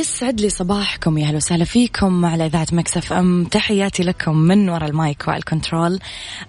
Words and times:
يسعد 0.00 0.40
لي 0.40 0.48
صباحكم 0.48 1.18
يا 1.18 1.26
أهلا 1.26 1.36
وسهلا 1.36 1.64
فيكم 1.64 2.24
على 2.24 2.46
إذاعة 2.46 2.66
Mix 2.72 3.12
FM. 3.12 3.44
تحياتي 3.44 4.02
لكم 4.02 4.36
من 4.36 4.68
وراء 4.68 4.88
ال 4.90 4.99
mic 4.99 5.28
وال 5.28 5.44
control 5.44 6.00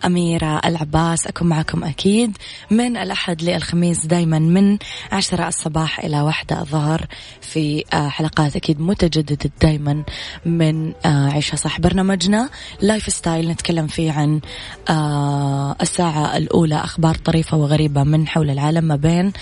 أميرة 0.06 0.62
العباس 0.66 1.28
أكون 1.28 1.48
معكم 1.48 1.84
أكيد 1.84 2.38
من 2.72 2.98
الأحد 2.98 3.42
للخميس 3.42 4.06
دائما 4.06 4.40
من 4.40 4.78
عشرة 5.12 5.48
الصباح 5.48 6.00
إلى 6.00 6.22
واحدة 6.22 6.60
الظهر 6.60 7.06
في 7.42 7.84
آه، 7.94 8.08
حلقات 8.08 8.56
أكيد 8.56 8.82
متجددة 8.82 9.52
دائما 9.62 10.04
من 10.46 10.94
آه، 11.06 11.30
عيشها 11.30 11.56
صح 11.58 11.80
برنامجنا. 11.80 12.50
lifestyle 12.82 13.50
نتكلم 13.50 13.88
فيه 13.88 14.12
عن 14.12 14.42
آه، 14.90 15.76
الساعة 15.82 16.38
الأولى 16.38 16.76
أخبار 16.76 17.16
طريفة 17.16 17.58
وغريبة 17.58 18.04
من 18.04 18.28
حول 18.28 18.50
العالم 18.50 18.84
ما 18.84 18.96
بين 18.96 19.34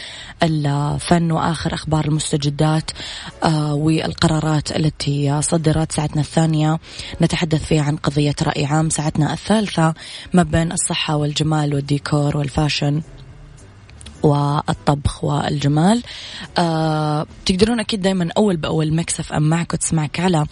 الفن 0.43 1.31
وآخر 1.31 1.73
أخبار 1.73 2.05
المستجدات 2.05 2.91
والقرارات 4.03 4.71
التي 4.71 5.41
صدرت. 5.41 5.91
ساعتنا 5.91 6.21
الثانية 6.21 6.79
نتحدث 7.21 7.63
فيها 7.63 7.83
عن 7.83 7.95
قضية 7.95 8.35
رأي 8.41 8.65
عام. 8.65 8.89
ساعتنا 8.89 9.33
الثالثة 9.33 9.93
ما 10.33 10.43
بين 10.43 10.71
الصحة 10.71 11.15
والجمال 11.15 11.73
والديكور 11.75 12.37
وال 12.37 12.51
fashion 12.51 13.01
والطبخ 14.23 15.23
والجمال. 15.23 16.03
أه 16.57 17.25
تقدرون 17.45 17.79
أكيد 17.79 18.01
دايما 18.01 18.29
أول 18.37 18.57
بأول 18.57 18.93
Mix 18.93 19.33
FM 19.33 19.43
معك 19.43 19.73
وتسمعك 19.73 20.19
على 20.19 20.45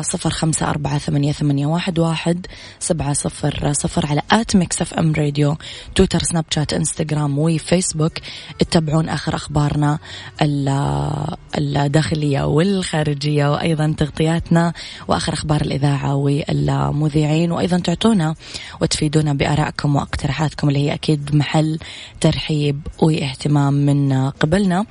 صفر 0.00 0.30
خمسة 0.30 0.70
أربعة 0.70 0.98
ثمانية, 0.98 1.32
ثمانية 1.32 1.66
واحد, 1.66 1.98
واحد 1.98 2.46
سبعة 2.78 3.12
صفر 3.12 3.72
صفر 3.72 4.06
على 4.06 4.22
at 4.30 4.56
Mix 4.56 4.82
FM 4.82 5.12
Radio 5.12 5.56
تويتر 5.94 6.22
سناب 6.22 6.44
شات 6.50 6.72
إنستغرام 6.72 7.38
وفيسبوك. 7.38 8.12
اتبعون 8.60 9.08
آخر 9.08 9.34
أخبارنا 9.34 9.98
الداخلية 11.58 12.42
والخارجية 12.42 13.52
وأيضا 13.52 13.94
تغطياتنا 13.98 14.72
وآخر 15.08 15.32
أخبار 15.32 15.60
الإذاعة 15.60 16.14
والمذيعين. 16.14 17.52
وأيضا 17.52 17.78
تعطونا 17.78 18.34
وتفيدونا 18.80 19.32
بآرائكم 19.34 19.96
واقتراحاتكم 19.96 20.68
اللي 20.68 20.78
هي 20.78 20.94
أكيد 20.94 21.36
محل 21.36 21.78
ترحيب 22.20 22.86
واهتمام 23.02 23.74
من 23.74 24.30
قبلنا. 24.30 24.86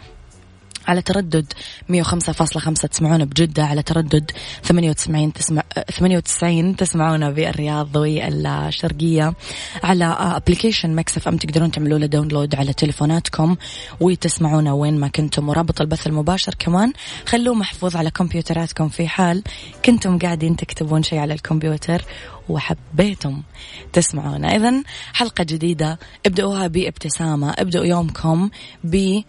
على 0.90 1.02
تردد 1.02 1.54
105.5 1.92 2.74
تسمعونا 2.74 3.26
بجدة 3.26 3.66
على 3.66 3.82
تردد 3.84 4.32
98 4.64 5.34
تسمع 5.34 5.64
98 5.92 6.76
تسمعونا 6.76 7.30
بالرياض 7.30 7.96
والشرقية 7.96 9.34
على 9.84 10.06
application 10.06 10.96
Mix 10.96 11.28
FM 11.28 11.38
تقدرون 11.38 11.72
تعملوا 11.72 12.00
له 12.00 12.06
download 12.06 12.56
على 12.56 12.74
تليفوناتكم 12.74 13.56
وتسمعونا 14.00 14.74
وين 14.74 15.00
ما 15.00 15.08
كنتم. 15.08 15.50
ورابط 15.50 15.82
البث 15.82 16.08
المباشر 16.08 16.54
كمان 16.60 16.94
خلوه 17.26 17.56
محفوظ 17.56 17.96
على 17.96 18.12
كمبيوتراتكم 18.12 18.90
في 18.90 19.08
حال 19.08 19.44
كنتم 19.86 20.20
قاعدين 20.20 20.56
تكتبون 20.56 21.04
شيء 21.04 21.20
على 21.20 21.34
الكمبيوتر 21.34 22.02
وحبيتم 22.50 23.42
تسمعونا. 23.94 24.56
إذا 24.56 24.84
حلقة 25.14 25.44
جديدة 25.44 26.00
ابدأوها 26.26 26.68
بابتسامة 26.68 27.50
ابدأوا 27.58 27.86
يومكم 27.86 28.50
ب 28.84 29.22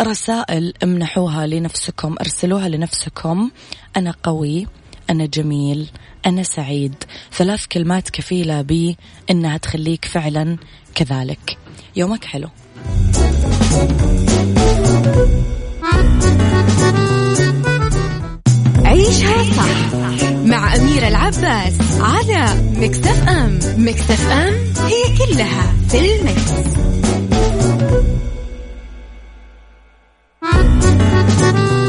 رسائل 0.00 0.74
امنحوها 0.82 1.46
لنفسكم 1.46 2.16
ارسلوها 2.20 2.68
لنفسكم. 2.68 3.50
أنا 3.96 4.14
قوي 4.22 4.66
أنا 5.10 5.26
جميل 5.26 5.90
أنا 6.26 6.42
سعيد. 6.42 6.94
ثلاث 7.32 7.66
كلمات 7.66 8.10
كفيلة 8.10 8.62
بي 8.62 8.96
إنها 9.30 9.56
تخليك 9.56 10.04
فعلا 10.04 10.56
كذلك. 10.94 11.58
يومك 11.96 12.24
حلو. 12.24 12.48
عيشها 18.84 19.42
صح 19.42 19.94
مع 20.44 20.76
أميرة 20.76 21.08
العباس 21.08 21.74
على 22.00 22.72
مكتف 22.76 23.28
أم. 23.28 23.58
مكتف 23.76 24.30
أم 24.30 24.54
هي 24.86 25.18
كلها 25.18 25.74
في 25.88 25.98
المكس. 25.98 26.50
يسعد 30.84 31.79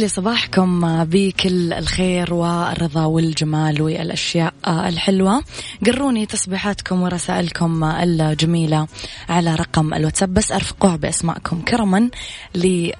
لي 0.00 0.08
صباحكم. 0.08 1.04
بكل 1.04 1.72
الخير 1.72 2.34
والرضا 2.34 3.04
والجمال 3.04 3.82
والأشياء 3.82 4.54
الحلوة. 4.68 5.42
قروني 5.86 6.26
تصبيحاتكم 6.26 7.02
ورسائلكم 7.02 7.84
الجميلة 7.84 8.86
على 9.28 9.54
رقم 9.54 9.94
الواتساب. 9.94 10.34
بس 10.34 10.52
أرفقوها 10.52 10.96
بأسماءكم 10.96 11.62
كرما 11.62 12.10
لي 12.54 12.94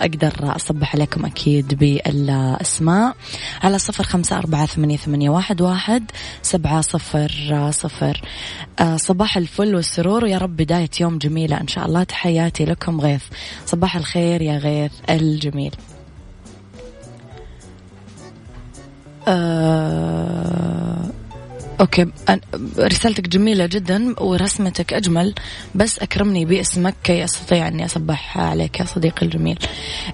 أقدر 0.00 0.56
أصبح 0.56 0.94
عليكم 0.94 1.26
أكيد 1.26 1.74
بالأسماء. 1.74 3.16
على 3.62 3.78
صفر 3.78 4.04
خمسة 4.04 4.38
أربعة 4.38 4.66
ثمانية, 4.66 4.96
ثمانية 4.96 5.30
واحد, 5.30 5.60
واحد 5.60 6.10
سبعة 6.42 6.80
صفر 6.80 7.70
صفر. 7.70 8.22
صباح 8.96 9.36
الفل 9.36 9.74
والسرور. 9.74 10.24
ويا 10.24 10.38
رب 10.38 10.56
بداية 10.56 10.90
يوم 11.00 11.18
جميلة. 11.18 11.60
إن 11.60 11.68
شاء 11.68 11.86
الله 11.86 12.02
تحياتي 12.02 12.64
لكم 12.64 13.00
غيث. 13.00 13.22
صباح 13.66 13.96
الخير 13.96 14.42
يا 14.42 14.58
غيث 14.58 14.92
الجميل. 15.10 15.74
آه 19.28 21.02
أوكي. 21.80 22.06
رسالتك 22.78 23.28
جميلة 23.28 23.66
جدا 23.66 24.14
ورسمتك 24.20 24.92
أجمل 24.92 25.34
بس 25.74 25.98
أكرمني 25.98 26.44
باسمك 26.44 26.94
كي 27.04 27.24
أستطيع 27.24 27.68
أني 27.68 27.84
أصبح 27.84 28.38
عليك 28.38 28.80
يا 28.80 28.84
صديقي 28.84 29.26
الجميل. 29.26 29.58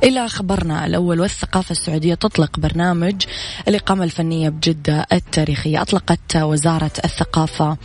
إلى 0.03 0.29
خبرنا 0.29 0.87
الأول 0.87 1.21
والثقافة 1.21 1.73
السعودية 1.73 2.15
تطلق 2.15 2.59
برنامج 2.61 3.23
الإقامة 3.69 4.05
الفنية 4.05 4.49
بجدة 4.49 5.07
التاريخية، 5.13 5.83
أطلقت 5.83 6.37
وزارة 6.37 6.91
الثقافة 7.05 7.77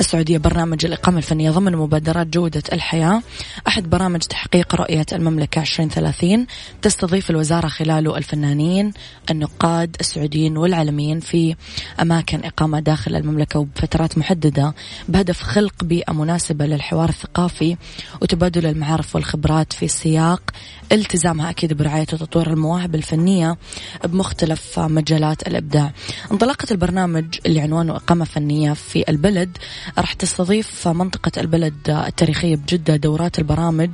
السعودية 0.00 0.38
برنامج 0.38 0.84
الإقامة 0.86 1.18
الفنية 1.18 1.50
ضمن 1.50 1.76
مبادرات 1.76 2.26
جودة 2.26 2.62
الحياة، 2.72 3.22
أحد 3.68 3.90
برامج 3.90 4.20
تحقيق 4.20 4.74
رؤية 4.74 5.06
المملكة 5.12 5.60
2030 5.60 6.46
تستضيف 6.82 7.30
الوزارة 7.30 7.68
خلاله 7.68 8.16
الفنانين، 8.16 8.92
النقاد 9.30 9.96
السعوديين 10.00 10.56
والعالميين 10.56 11.20
في 11.20 11.54
أماكن 12.00 12.44
إقامة 12.44 12.80
داخل 12.80 13.14
المملكة. 13.14 13.27
وبفترات 13.56 14.18
محددة 14.18 14.74
بهدف 15.08 15.42
خلق 15.42 15.84
بيئة 15.84 16.12
مناسبة 16.12 16.66
للحوار 16.66 17.08
الثقافي 17.08 17.76
وتبادل 18.22 18.66
المعارف 18.66 19.14
والخبرات 19.14 19.72
في 19.72 19.88
سياق 19.88 20.50
التزامها 20.92 21.50
أكيد 21.50 21.72
برعاية 21.72 22.06
وتطوير 22.12 22.50
المواهب 22.52 22.94
الفنية 22.94 23.56
بمختلف 24.04 24.78
مجالات 24.78 25.48
الإبداع. 25.48 25.92
انطلاقة 26.32 26.66
البرنامج 26.70 27.24
اللي 27.46 27.60
عنوانه 27.60 27.96
إقامة 27.96 28.24
فنية 28.24 28.72
في 28.72 29.04
البلد 29.08 29.58
راح 29.98 30.12
تستضيف 30.12 30.88
منطقة 30.88 31.32
البلد 31.40 31.74
التاريخية 31.90 32.56
بجدة 32.56 32.96
دورات 32.96 33.38
البرامج 33.38 33.90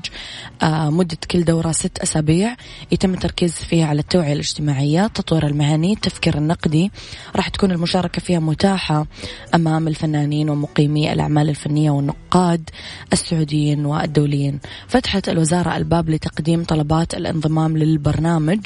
آه، 0.62 0.90
مدة 0.90 1.16
كل 1.30 1.44
دورة 1.44 1.72
ست 1.72 1.98
أسابيع 1.98 2.56
يتم 2.92 3.14
التركيز 3.14 3.52
فيها 3.54 3.86
على 3.86 4.00
التوعية 4.00 4.32
الاجتماعية 4.32 5.04
التطوير 5.04 5.46
المهني 5.46 5.92
التفكير 5.92 6.38
النقدي 6.38 6.90
راح 7.36 7.48
تكون 7.48 7.72
المشاركة 7.72 8.20
فيها 8.20 8.38
متاحة 8.38 9.06
أمام 9.54 9.88
الفنانين 9.88 10.50
ومقيمي 10.50 11.12
الأعمال 11.12 11.48
الفنية 11.48 11.90
والنقاد 11.90 12.70
السعوديين 13.12 13.86
والدوليين. 13.86 14.60
فتحت 14.88 15.28
الوزارة 15.28 15.76
الباب 15.76 16.10
لتقديم 16.10 16.64
طلبات 16.64 17.14
الانضمام 17.14 17.76
للبرنامج 17.78 18.60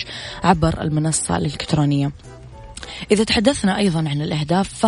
عبر 0.44 0.82
المنصة 0.82 1.36
الإلكترونية. 1.36 2.12
إذا 3.10 3.24
تحدثنا 3.24 3.78
أيضا 3.78 3.98
عن 3.98 4.22
الأهداف 4.22 4.86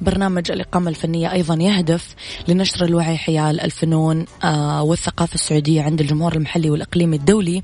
فبرنامج 0.00 0.50
الإقامة 0.50 0.90
الفنية 0.90 1.32
أيضا 1.32 1.54
يهدف 1.54 2.14
لنشر 2.48 2.84
الوعي 2.84 3.16
حيال 3.16 3.60
الفنون 3.60 4.26
آه، 4.44 4.82
والثقافة 4.82 5.34
السعودية 5.34 5.82
عند 5.82 6.00
الجمهور 6.00 6.34
المحلي 6.34 6.70
والإقليمي 6.70 7.16
الدولي 7.16 7.62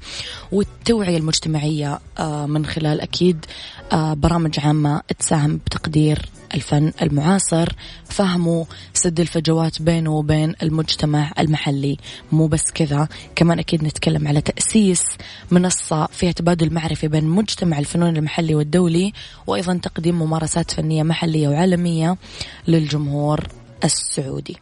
والتوعية 0.53 1.17
المجتمعية 1.17 1.99
آه، 2.19 2.47
من 2.47 2.67
خلال 2.67 3.01
أكيد 3.01 3.45
آه، 3.93 4.15
برامج 4.15 4.61
عامة 4.61 5.03
تساهم 5.19 5.57
بتقدير 5.57 6.29
الفن 6.55 6.93
المعاصر 7.03 7.69
فهمه 8.05 8.67
سد 8.95 9.21
الفجوات 9.21 9.83
بينه 9.83 10.11
وبين 10.11 10.55
المجتمع 10.63 11.33
المحلي. 11.39 11.97
مو 12.33 12.47
بس 12.47 12.63
كذا 12.75 13.09
كمان 13.37 13.59
أكيد 13.59 13.85
نتكلم 13.85 14.29
على 14.29 14.41
تأسيس 14.41 15.05
منصة 15.51 16.07
فيها 16.07 16.33
تبادل 16.33 16.73
معرفي 16.73 17.09
بين 17.09 17.25
مجتمع 17.25 17.79
الفنون 17.79 18.17
المحلي 18.17 18.55
والدولي 18.55 19.13
وأيضا 19.47 19.81
تقديم 19.83 20.23
ممارسات 20.23 20.71
فنية 20.71 21.03
محلية 21.03 21.49
وعالمية 21.49 22.17
للجمهور 22.69 23.47
السعودي. 23.85 24.57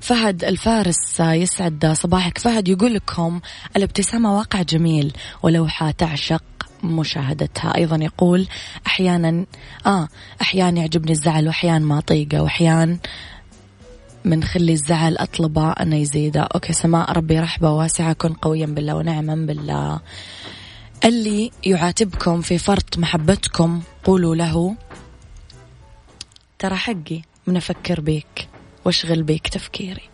فهد 0.00 0.44
الفارس 0.44 1.20
يسعد 1.20 1.86
صباحك. 1.92 2.38
فهد 2.38 2.68
يقول 2.68 2.94
لكم 2.94 3.40
الابتسامة 3.76 4.36
واقع 4.36 4.62
جميل 4.62 5.12
ولوحة 5.42 5.90
تعشق 5.90 6.42
مشاهدتها. 6.84 7.76
أيضا 7.76 7.96
يقول 7.96 8.48
أحيانا 8.86 9.46
آه 9.86 10.08
أحيانا 10.42 10.80
يعجبني 10.80 11.12
الزعل 11.12 11.46
وأحيانا 11.46 11.84
ما 11.84 12.00
طيقة 12.00 12.42
وأحيانا 12.42 12.98
من 14.24 14.44
خلي 14.44 14.72
الزعل 14.72 15.16
أطلبه 15.16 15.70
أنه 15.70 15.96
يزيده. 15.96 16.42
أوكي 16.42 16.72
سماء 16.72 17.12
ربي 17.12 17.40
رحبة 17.40 17.70
واسعة 17.70 18.12
كن 18.12 18.32
قويا 18.32 18.66
بالله 18.66 18.94
ونعما 18.94 19.34
بالله. 19.34 20.00
اللي 21.04 21.50
يعاتبكم 21.64 22.40
في 22.40 22.58
فرط 22.58 22.98
محبتكم 22.98 23.82
قولوا 24.04 24.34
له 24.36 24.76
ترى 26.58 26.76
حقي 26.76 27.22
من 27.46 27.56
أفكر 27.56 28.00
بيك 28.00 28.48
واشغل 28.84 29.22
بيك 29.22 29.48
تفكيري. 29.48 30.13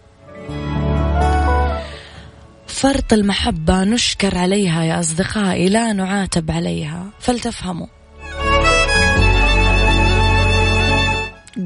فرط 2.81 3.13
المحبة 3.13 3.85
نشكر 3.85 4.39
عليها 4.39 4.85
يا 4.85 5.01
أصدقائي 5.01 5.69
لا 5.69 5.93
نعاتب 5.93 6.51
عليها 6.51 7.07
فلتفهموا. 7.21 7.87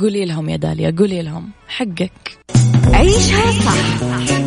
قولي 0.00 0.25
لهم 0.25 0.49
يا 0.49 0.56
داليا 0.56 0.94
قولي 0.99 1.22
لهم 1.22 1.50
حقك. 1.69 2.38
عيشها 2.93 3.52
صح 3.52 4.02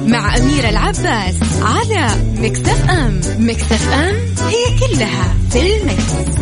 مع 0.07 0.37
أميرة 0.37 0.69
العباس 0.69 1.35
على 1.61 2.07
مكتف 2.37 2.89
أم. 2.89 3.21
مكتف 3.39 3.93
أم 3.93 4.15
هي 4.47 4.79
كلها 4.79 5.33
في 5.49 5.77
المكس. 5.77 6.37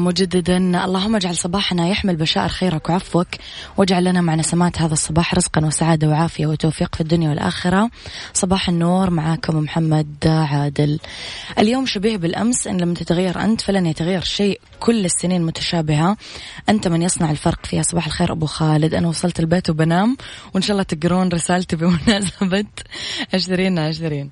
مجددا. 0.00 0.84
اللهم 0.84 1.16
اجعل 1.16 1.36
صباحنا 1.36 1.88
يحمل 1.88 2.16
بشائر 2.16 2.48
خيرك 2.48 2.88
وعفوك 2.88 3.28
واجعل 3.76 4.04
لنا 4.04 4.20
مع 4.20 4.34
نسمات 4.34 4.82
هذا 4.82 4.92
الصباح 4.92 5.34
رزقا 5.34 5.66
وسعادة 5.66 6.08
وعافية 6.08 6.46
وتوفيق 6.46 6.94
في 6.94 7.00
الدنيا 7.00 7.30
والآخرة. 7.30 7.90
صباح 8.34 8.68
النور 8.68 9.10
معاكم 9.10 9.56
محمد 9.56 10.16
عادل. 10.26 10.98
اليوم 11.58 11.86
شبيه 11.86 12.16
بالأمس 12.16 12.66
إن 12.66 12.80
لم 12.80 12.94
تتغير 12.94 13.40
أنت 13.40 13.60
فلن 13.60 13.86
يتغير 13.86 14.20
شيء. 14.20 14.60
كل 14.80 15.04
السنين 15.04 15.42
متشابهة. 15.42 16.16
أنت 16.68 16.88
من 16.88 17.02
يصنع 17.02 17.30
الفرق 17.30 17.66
فيها. 17.66 17.82
صباح 17.82 18.06
الخير 18.06 18.32
أبو 18.32 18.46
خالد. 18.46 18.94
أنا 18.94 19.08
وصلت 19.08 19.40
البيت 19.40 19.70
وبنام 19.70 20.16
وإن 20.54 20.62
شاء 20.62 20.72
الله 20.72 20.82
تقرون 20.82 21.28
رسالتي 21.28 21.76
بمناسبة 21.76 22.64
عشرين 23.34 23.78
عشرين. 23.78 24.30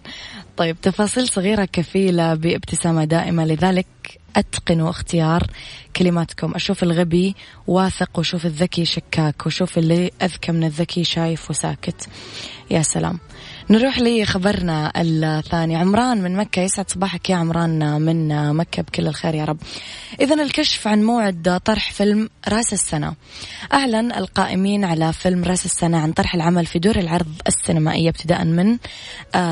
طيب 0.56 0.80
تفاصيل 0.80 1.28
صغيرة 1.28 1.64
كفيلة 1.64 2.34
بابتسامة 2.34 3.04
دائمة. 3.04 3.44
لذلك 3.44 4.17
أتقنوا 4.36 4.90
اختيار 4.90 5.46
كلماتكم. 5.96 6.54
أشوف 6.54 6.82
الغبي 6.82 7.34
واثق 7.66 8.18
وشوف 8.18 8.46
الذكي 8.46 8.84
شكاك 8.84 9.46
وشوف 9.46 9.78
اللي 9.78 10.10
أذكى 10.22 10.52
من 10.52 10.64
الذكي 10.64 11.04
شايف 11.04 11.50
وساكت. 11.50 12.08
يا 12.70 12.82
سلام. 12.82 13.18
نروح 13.70 13.98
لخبرنا 13.98 14.92
الثاني. 14.96 15.76
عمران 15.76 16.22
من 16.22 16.36
مكة 16.36 16.62
يسعد 16.62 16.90
صباحك 16.90 17.30
يا 17.30 17.36
عمران 17.36 18.02
من 18.02 18.52
مكة 18.56 18.82
بكل 18.82 19.06
الخير 19.06 19.34
يا 19.34 19.44
رب. 19.44 19.58
إذا 20.20 20.42
الكشف 20.42 20.88
عن 20.88 21.04
موعد 21.04 21.60
طرح 21.64 21.92
فيلم 21.92 22.28
رأس 22.48 22.72
السنة. 22.72 23.14
أعلن 23.72 24.12
القائمين 24.12 24.84
على 24.84 25.12
فيلم 25.12 25.44
رأس 25.44 25.64
السنة 25.64 25.98
عن 25.98 26.12
طرح 26.12 26.34
العمل 26.34 26.66
في 26.66 26.78
دور 26.78 26.96
العرض 26.96 27.32
السينمائية 27.46 28.08
ابتداء 28.08 28.44
من 28.44 28.78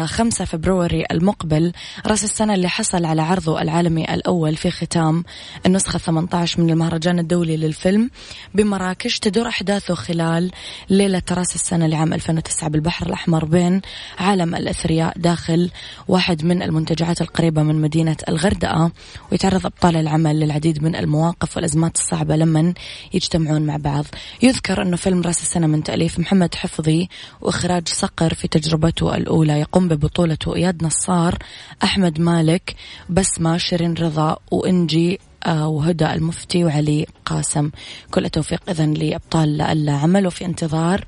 5 0.06 0.42
آه، 0.42 0.44
فبروري 0.44 1.04
المقبل. 1.10 1.72
رأس 2.06 2.24
السنة 2.24 2.54
اللي 2.54 2.68
حصل 2.68 3.04
على 3.04 3.22
عرضه 3.22 3.62
العالمي 3.62 4.14
الأول 4.14 4.56
في 4.56 4.70
ختام 4.70 5.24
النسخة 5.66 5.98
18 5.98 6.36
2019 6.36 6.62
من 6.62 6.70
المهرجان 6.70 7.18
الدولي 7.18 7.56
للفيلم. 7.56 8.10
بمراكش 8.54 9.18
تدور 9.18 9.48
أحداثه 9.48 9.94
خلال 9.94 10.50
ليلة 10.90 11.22
رأس 11.30 11.54
السنة 11.54 11.86
لعام 11.86 12.12
2009 12.12 12.68
بالبحر 12.68 13.06
الأحمر 13.06 13.44
بين 13.44 13.82
عالم 14.18 14.54
الأثرياء 14.54 15.18
داخل 15.18 15.70
واحد 16.08 16.44
من 16.44 16.62
المنتجعات 16.62 17.20
القريبة 17.20 17.62
من 17.62 17.80
مدينة 17.80 18.16
الغردقة 18.28 18.92
ويتعرض 19.32 19.66
أبطال 19.66 19.96
العمل 19.96 20.40
للعديد 20.40 20.82
من 20.82 20.96
المواقف 20.96 21.56
والأزمات 21.56 21.96
الصعبة 21.96 22.36
لمن 22.36 22.74
يجتمعون 23.14 23.62
مع 23.62 23.76
بعض. 23.76 24.04
يذكر 24.42 24.82
أنه 24.82 24.96
فيلم 24.96 25.22
رأس 25.22 25.42
السنة 25.42 25.66
من 25.66 25.82
تأليف 25.82 26.18
محمد 26.18 26.54
حفظي 26.54 27.08
وإخراج 27.40 27.88
صقر 27.88 28.34
في 28.34 28.48
تجربته 28.48 29.16
الأولى 29.16 29.60
يقوم 29.60 29.88
ببطولته 29.88 30.56
إياد 30.56 30.84
نصار 30.84 31.38
أحمد 31.84 32.20
مالك 32.20 32.74
بسمة 33.10 33.56
شيرين 33.56 33.94
رضا 33.94 34.36
وإنجي 34.50 35.20
آه، 35.46 35.68
وهدى 35.68 36.12
المفتي 36.12 36.64
وعلي 36.64 37.06
قاسم. 37.24 37.70
كل 38.10 38.24
التوفيق 38.24 38.60
إذن 38.68 38.94
لأبطال 38.94 39.60
العمل 39.60 40.26
وفي 40.26 40.44
انتظار 40.44 41.04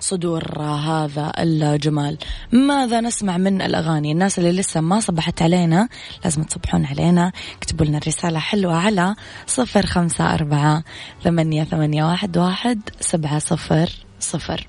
صدور 0.00 0.62
هذا 0.62 1.32
الجمال. 1.38 2.18
ماذا 2.52 3.00
نسمع 3.00 3.36
من 3.36 3.62
الأغاني؟ 3.62 4.12
الناس 4.12 4.38
اللي 4.38 4.52
لسه 4.52 4.80
ما 4.80 5.00
صبحت 5.00 5.42
علينا 5.42 5.88
لازم 6.24 6.42
تصبحون 6.42 6.84
علينا. 6.86 7.32
اكتبوا 7.56 7.86
لنا 7.86 8.00
رسالة 8.06 8.38
حلوة 8.38 8.74
على 8.74 9.14
صفر 9.46 9.86
خمسة 9.86 10.34
أربعة 10.34 10.84
ثمانية, 11.24 11.64
ثمانية 11.64 12.04
واحد, 12.04 12.38
واحد 12.38 12.80
سبعة 13.00 13.38
صفر 13.38 13.90
صفر. 14.20 14.68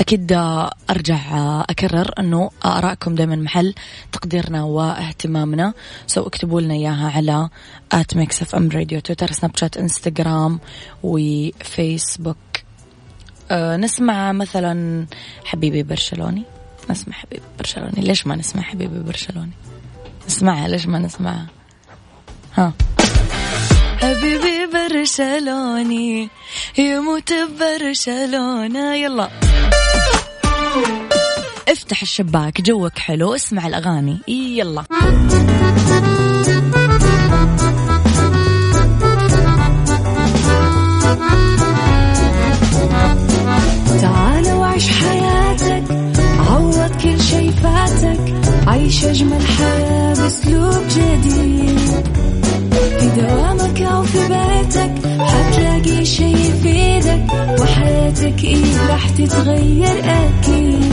أكيد 0.00 0.32
أرجع 0.90 1.20
أكرر 1.70 2.10
أنه 2.18 2.50
آرائكم 2.64 3.14
دائما 3.14 3.36
محل 3.36 3.74
تقديرنا 4.12 4.62
واهتمامنا. 4.62 5.74
so 6.06 6.26
اكتبوا 6.26 6.60
لنا 6.60 6.74
إياها 6.74 7.10
على 7.10 7.48
at 7.92 8.16
Mix 8.16 8.42
FM 8.42 8.68
Radio 8.68 9.00
تويتر 9.00 9.32
سناب 9.32 9.56
شات 9.56 9.76
انستغرام 9.76 10.60
وفيسبوك. 11.02 12.36
نسمع 13.50 14.32
مثلا 14.32 15.06
حبيبي 15.44 15.82
برشلوني. 15.82 16.42
نسمع 16.90 17.14
حبيبي 17.14 17.42
برشلوني. 17.58 18.00
ليش 18.00 18.26
ما 18.26 18.36
نسمع 18.36 18.62
حبيبي 18.62 18.98
برشلوني؟ 18.98 19.52
نسمعها 20.26 20.68
ليش 20.68 20.86
ما 20.86 20.98
نسمعها 20.98 21.46
ها. 22.54 22.72
حبيبي 24.02 24.66
برشلوني 24.72 26.28
يموت 26.78 27.32
ببرشلونة 27.32 28.94
يلا. 28.94 29.30
افتح 31.68 32.02
الشباك 32.02 32.60
جوك 32.60 32.98
حلو 32.98 33.34
اسمع 33.34 33.66
الأغاني. 33.66 34.18
يلا. 34.28 34.84
عيش 48.92 49.04
أجمل 49.04 49.46
حياة 49.46 50.14
بأسلوب 50.14 50.82
جديد. 50.90 51.78
في 53.00 53.08
دوامك 53.20 53.82
أو 53.82 54.02
في 54.02 54.18
بيتك 54.18 54.92
حتلاقي 55.20 56.04
شي 56.04 56.24
يفيدك 56.32 57.24
وحياتك 57.60 58.44
إيه 58.44 58.86
راح 58.90 59.08
تتغير 59.10 60.02
أكيد. 60.04 60.92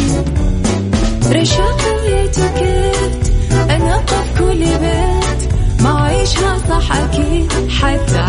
رشاق 1.31 1.81
ويتوكيت 2.05 3.33
أنا 3.69 3.95
قف 3.95 4.39
كل 4.39 4.59
بيت 4.59 5.53
ما 5.81 5.99
عيشها 6.03 6.57
صح 6.69 6.91
أكيد 6.95 7.51
حتعيشها 7.69 8.28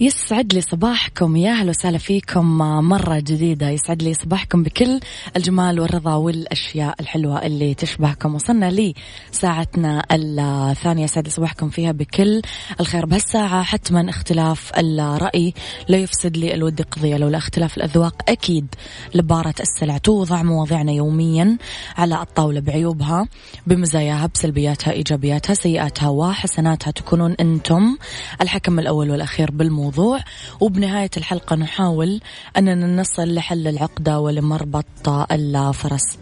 يسعد 0.00 0.54
لي 0.54 0.60
صباحكم. 0.60 1.36
يا 1.36 1.52
أهلا 1.52 1.70
وسهلا 1.70 1.98
فيكم. 1.98 2.58
مرة 2.88 3.18
جديدة 3.18 3.68
يسعد 3.68 4.02
لي 4.02 4.14
صباحكم 4.14 4.62
بكل 4.62 5.00
الجمال 5.36 5.80
والرضا 5.80 6.14
والأشياء 6.14 6.94
الحلوة 7.00 7.46
اللي 7.46 7.74
تشبهكم. 7.74 8.34
وصلنا 8.34 8.70
لي 8.70 8.94
ساعتنا 9.30 10.02
الثانية. 10.12 11.04
يسعد 11.04 11.24
لي 11.24 11.30
صباحكم 11.30 11.68
فيها 11.68 11.92
بكل 11.92 12.42
الخير. 12.80 13.06
بهالساعة 13.06 13.62
حتما 13.62 14.10
اختلاف 14.10 14.72
الرأي 14.78 15.54
لا 15.88 15.98
يفسد 15.98 16.36
لي 16.36 16.54
الود 16.54 16.82
قضية. 16.82 17.16
لولا 17.16 17.38
اختلاف 17.38 17.76
الأذواق 17.76 18.22
أكيد 18.28 18.66
لبارة 19.14 19.54
السلع 19.60 19.98
توضع 19.98 20.42
مواضيعنا 20.42 20.92
يوميا 20.92 21.58
على 21.96 22.22
الطاولة 22.22 22.60
بعيوبها 22.60 23.28
بمزاياها 23.66 24.26
بسلبياتها 24.34 24.92
إيجابياتها 24.92 25.54
سيئاتها 25.54 26.08
وحسناتها. 26.08 26.90
تكونون 26.90 27.32
أنتم 27.32 27.96
الحكم 28.40 28.78
الأول 28.78 29.10
والأخير 29.10 29.50
بالموضوع 29.50 29.83
الموضوع. 29.84 30.20
وبنهاية 30.60 31.10
الحلقة 31.16 31.56
نحاول 31.56 32.20
أننا 32.56 32.86
نصل 33.02 33.34
لحل 33.34 33.68
العقدة 33.68 34.20
ولمربط 34.20 35.08
الفرس 35.08 36.18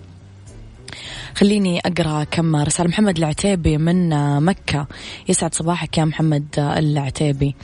خليني 1.35 1.81
أقرأ 1.81 2.25
كم 2.25 2.57
رسالة. 2.57 2.88
محمد 2.88 3.19
العتيبي 3.19 3.78
من 3.78 4.09
مكة. 4.45 4.87
يسعد 5.28 5.54
صباحك 5.54 5.99
يا 5.99 6.04
محمد 6.04 6.47
العتيبي. 6.59 7.54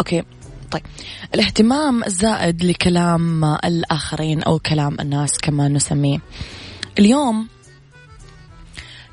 أوكي 0.00 0.22
طيب. 0.70 0.82
الاهتمام 1.34 2.04
الزائد 2.04 2.64
لكلام 2.64 3.44
الآخرين 3.44 4.42
أو 4.42 4.58
كلام 4.58 4.96
الناس 5.00 5.38
كما 5.38 5.68
نسميه. 5.68 6.18
اليوم 6.98 7.48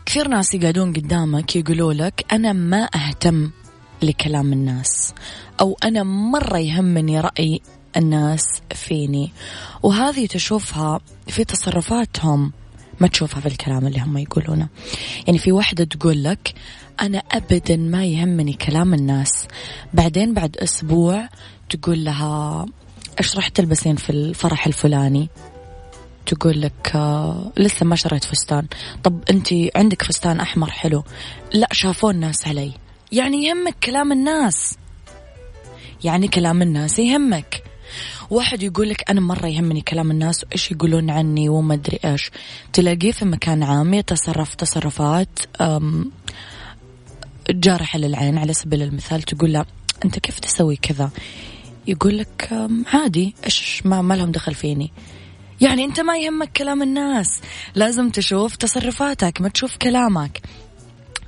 كثير 0.06 0.28
ناس 0.28 0.54
يقعدون 0.54 0.94
قدامك 0.94 1.56
يقولوا 1.56 1.94
لك 1.94 2.26
أنا 2.34 2.54
ما 2.54 2.90
أهتم 2.96 3.52
لكلام 4.04 4.54
الناس. 4.54 5.14
أو 5.62 5.78
أنا 5.84 6.04
مرة 6.04 6.58
يهمني 6.58 7.20
رأي 7.20 7.62
الناس 7.98 8.46
فيني. 8.76 9.32
وهذه 9.84 10.26
تشوفها 10.26 11.00
في 11.28 11.44
تصرفاتهم. 11.44 12.52
ما 13.00 13.08
تشوفها 13.08 13.40
في 13.40 13.48
الكلام 13.48 13.88
اللي 13.88 14.00
هم 14.00 14.18
يقولونه. 14.18 14.68
يعني 15.28 15.38
في 15.40 15.52
واحدة 15.52 15.84
تقول 15.84 16.24
لك 16.24 16.54
أنا 17.02 17.24
أبدا 17.32 17.78
ما 17.78 18.06
يهمني 18.06 18.54
كلام 18.54 18.94
الناس. 18.94 19.48
بعدين 19.94 20.34
بعد 20.34 20.58
أسبوع 20.58 21.30
تقول 21.70 22.04
لها 22.04 22.66
إيش 23.20 23.36
راح 23.36 23.48
تلبسين 23.48 23.96
في 23.96 24.10
الفرح 24.10 24.68
الفلاني؟ 24.68 25.30
تقول 26.26 26.62
لك 26.62 26.92
آه 26.96 27.52
لسه 27.58 27.86
ما 27.86 27.96
شريت 27.96 28.24
فستان. 28.24 28.68
طب 29.04 29.24
أنت 29.30 29.48
عندك 29.76 30.04
فستان 30.04 30.40
أحمر 30.40 30.72
حلو. 30.72 31.04
لا 31.54 31.68
شافوه 31.72 32.12
الناس 32.12 32.48
علي. 32.48 32.72
يعني 33.14 33.46
يهمك 33.46 33.76
كلام 33.84 34.12
الناس. 34.12 34.78
يعني 36.04 36.28
كلام 36.28 36.62
الناس 36.62 37.00
يهمك. 37.00 37.64
واحد 38.30 38.64
يقول 38.64 38.90
لك 38.90 39.10
أنا 39.10 39.22
مرة 39.22 39.48
يهمني 39.48 39.82
كلام 39.82 40.12
الناس 40.12 40.44
وإيش 40.44 40.72
يقولون 40.72 41.10
عني 41.10 41.50
وما 41.50 41.74
أدري 41.74 42.00
إيش. 42.06 42.32
تلاقيه 42.74 43.12
في 43.12 43.26
مكان 43.26 43.64
عام 43.64 43.94
يتصرف 43.94 44.56
تصرفات 44.56 45.40
جارحة 47.50 48.00
للعين 48.00 48.38
على 48.38 48.54
سبيل 48.54 48.82
المثال 48.82 49.22
تقول 49.22 49.54
له 49.54 49.66
أنت 50.06 50.20
كيف 50.20 50.40
تسوي 50.40 50.76
كذا؟ 50.76 51.10
يقول 51.88 52.18
لك 52.18 52.68
عادي 52.94 53.36
إيش 53.46 53.82
ما, 53.86 54.02
ما 54.02 54.14
لهم 54.14 54.32
دخل 54.32 54.54
فيني. 54.54 54.92
يعني 55.62 55.86
أنت 55.86 56.00
ما 56.00 56.18
يهمك 56.18 56.52
كلام 56.52 56.82
الناس. 56.82 57.42
لازم 57.76 58.10
تشوف 58.10 58.56
تصرفاتك 58.56 59.42
ما 59.42 59.50
تشوف 59.50 59.78
كلامك. 59.78 60.42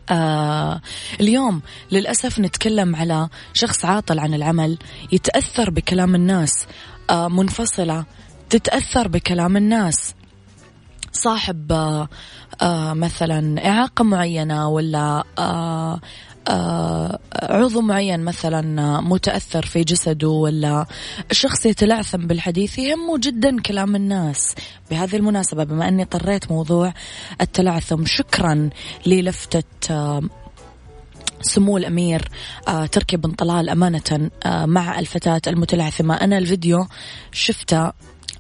آه 0.10 0.82
اليوم 1.20 1.62
للأسف 1.92 2.40
نتكلم 2.40 2.96
على 2.96 3.30
شخص 3.54 3.86
عاطل 3.86 4.20
عن 4.20 4.34
العمل 4.34 4.78
يتأثر 5.12 5.70
بكلام 5.70 6.16
الناس 6.16 6.68
آه 7.10 7.28
منفصلة 7.28 8.06
تتأثر 8.50 9.08
بكلام 9.08 9.58
الناس. 9.58 10.16
صاحب 11.12 11.72
آه 11.72 12.10
آه 12.62 12.94
مثلا 12.94 13.68
إعاقة 13.70 14.04
معينة 14.04 14.68
ولا 14.70 15.24
آه 15.40 16.00
عضو 17.44 17.82
معين 17.82 18.20
مثلا 18.20 19.02
متأثر 19.02 19.66
في 19.66 19.84
جسده 19.84 20.30
ولا 20.30 20.86
شخص 21.32 21.66
يتلعثم 21.66 22.28
بالحديث 22.28 22.78
يهمه 22.80 23.18
جدا 23.18 23.62
كلام 23.62 23.96
الناس. 23.96 24.56
بهذه 24.92 25.16
المناسبة 25.16 25.64
بما 25.64 25.88
أني 25.88 26.06
طريت 26.06 26.52
موضوع 26.52 26.94
التلعثم 27.42 28.06
شكرا 28.06 28.70
للفتة 29.06 29.64
آه، 29.90 30.22
سمو 31.42 31.78
الأمير 31.78 32.30
آه 32.68 32.86
تركي 32.86 33.18
بن 33.18 33.32
طلال 33.32 33.70
أمانة 33.70 34.30
آه 34.46 34.66
مع 34.66 35.00
الفتاة 35.00 35.42
المتلعثمة. 35.48 36.16
أنا 36.16 36.38
الفيديو 36.38 36.88
شفته 37.32 37.92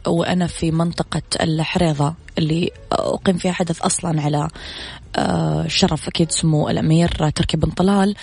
وأنا 0.07 0.47
في 0.47 0.71
منطقة 0.71 1.21
الحريضة. 1.41 2.24
اللي 2.37 2.71
أقيم 2.91 3.37
فيها 3.37 3.51
حدث 3.51 3.81
أصلا 3.81 4.21
على 4.21 4.47
آه 5.15 5.67
شرف 5.67 6.07
أكيد 6.07 6.31
سمو 6.31 6.69
الأمير 6.69 7.29
تركي 7.29 7.57
بن 7.57 7.69
طلال. 7.69 8.15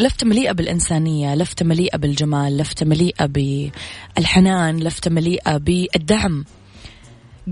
لفتة 0.00 0.26
مليئة 0.26 0.52
بالإنسانية 0.52 1.34
لفتة 1.34 1.64
مليئة 1.64 1.96
بالجمال 1.96 2.56
لفتة 2.56 2.86
مليئة 2.86 3.26
بالحنان 3.26 4.76
لفتة 4.76 5.10
مليئة 5.10 5.56
بالدعم. 5.56 6.44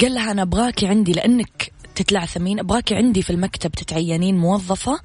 قال 0.00 0.14
لها 0.14 0.31
أنا 0.31 0.42
أبغاكي 0.42 0.87
عندي 0.87 1.12
لأنك 1.12 1.73
تتلعثمين 1.95 2.59
أبغاكي 2.59 2.95
عندي 2.95 3.23
في 3.23 3.31
المكتب 3.31 3.71
تتعينين 3.71 4.38
موظفة 4.38 5.00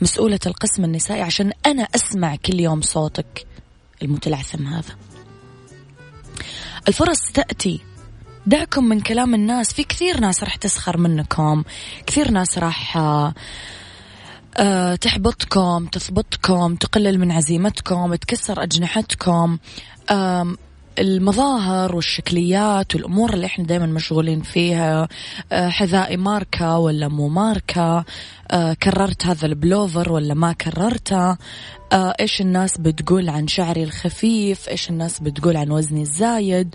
مسؤولة 0.00 0.40
القسم 0.46 0.84
النسائي 0.84 1.22
عشان 1.22 1.52
أنا 1.66 1.82
أسمع 1.82 2.36
كل 2.36 2.60
يوم 2.60 2.80
صوتك 2.80 3.46
المتلعثم 4.02 4.66
هذا. 4.66 4.96
الفرص 6.88 7.32
تأتي. 7.34 7.80
دعكم 8.46 8.84
من 8.84 9.00
كلام 9.00 9.34
الناس. 9.34 9.72
في 9.72 9.84
كثير 9.84 10.20
ناس 10.20 10.44
راح 10.44 10.56
تسخر 10.56 10.96
منكم. 10.96 11.62
كثير 12.06 12.30
ناس 12.30 12.58
راح 12.58 12.96
أه 14.56 14.94
تحبطكم 14.94 15.86
تثبطكم 15.86 16.74
تقلل 16.74 17.18
من 17.18 17.32
عزيمتكم 17.32 18.14
تكسر 18.14 18.62
أجنحتكم. 18.62 19.58
المظاهر 20.98 21.96
والشكليات 21.96 22.94
والأمور 22.94 23.34
اللي 23.34 23.46
إحنا 23.46 23.64
دائما 23.64 23.86
مشغولين 23.86 24.42
فيها 24.42 25.08
آه، 25.52 25.68
حذائي 25.68 26.16
ماركة 26.16 26.78
ولا 26.78 27.08
مو 27.08 27.28
ماركة؟ 27.28 28.04
آه، 28.50 28.72
كررت 28.72 29.26
هذا 29.26 29.46
البلوفر 29.46 30.12
ولا 30.12 30.34
ما 30.34 30.52
كررته؟ 30.52 31.36
آه، 31.92 32.14
إيش 32.20 32.40
الناس 32.40 32.78
بتقول 32.78 33.28
عن 33.28 33.48
شعري 33.48 33.82
الخفيف؟ 33.82 34.68
إيش 34.68 34.90
الناس 34.90 35.20
بتقول 35.20 35.56
عن 35.56 35.70
وزني 35.70 36.02
الزايد؟ 36.02 36.74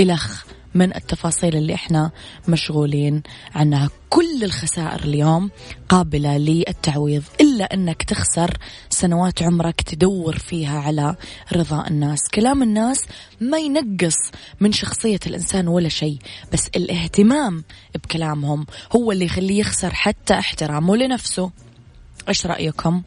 الخ 0.00 0.55
من 0.74 0.96
التفاصيل 0.96 1.56
اللي 1.56 1.74
إحنا 1.74 2.10
مشغولين 2.48 3.22
عنها. 3.54 3.90
كل 4.10 4.44
الخسائر 4.44 5.04
اليوم 5.04 5.50
قابلة 5.88 6.36
للتعويض 6.38 7.22
إلا 7.40 7.74
أنك 7.74 8.02
تخسر 8.02 8.56
سنوات 8.90 9.42
عمرك 9.42 9.80
تدور 9.80 10.38
فيها 10.38 10.78
على 10.78 11.16
رضا 11.52 11.86
الناس. 11.86 12.18
كلام 12.34 12.62
الناس 12.62 13.04
ما 13.40 13.58
ينقص 13.58 14.16
من 14.60 14.72
شخصية 14.72 15.20
الإنسان 15.26 15.68
ولا 15.68 15.88
شيء 15.88 16.18
بس 16.52 16.68
الاهتمام 16.76 17.64
بكلامهم 17.94 18.66
هو 18.96 19.12
اللي 19.12 19.24
يخليه 19.24 19.60
يخسر 19.60 19.94
حتى 19.94 20.34
احترامه 20.34 20.96
لنفسه. 20.96 21.50
إيش 22.28 22.46
رأيكم؟ 22.46 23.02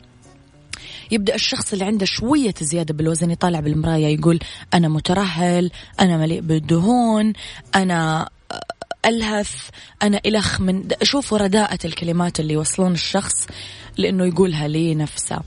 يبدأ 1.12 1.36
الشخص 1.36 1.74
اللي 1.74 1.86
عنده 1.86 2.06
شوية 2.06 2.54
زيادة 2.62 2.94
بالوزن 2.94 3.32
يطالع 3.32 3.60
بالمراية 3.60 4.18
يقول 4.18 4.40
أنا 4.74 4.88
مترهل 4.88 5.72
أنا 6.00 6.18
مليء 6.18 6.42
بالدهون 6.42 7.34
أنا 7.76 8.30
ألهث 9.06 9.52
أنا 10.04 10.22
إلخ 10.26 10.62
من 10.62 10.88
شوفوا 11.04 11.38
رداءة 11.38 11.80
الكلمات 11.86 12.40
اللي 12.40 12.54
يوصلون 12.54 12.92
الشخص 12.94 13.48
لأنه 13.98 14.26
يقولها 14.26 14.68
لنفسه. 14.68 15.40